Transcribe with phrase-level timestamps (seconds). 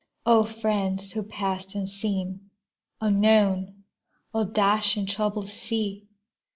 [0.25, 2.49] O friends who passed unseen,
[3.01, 3.83] unknown!
[4.33, 6.07] O dashing, troubled sea!